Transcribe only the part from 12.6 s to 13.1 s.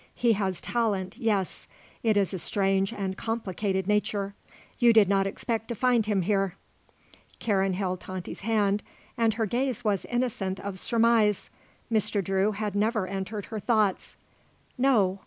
never